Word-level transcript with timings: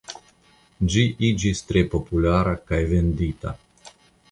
Ĝi 0.93 1.03
iĝis 1.29 1.61
tre 1.69 1.85
populara 1.93 2.57
kaj 2.73 2.83
vendita. 2.95 3.57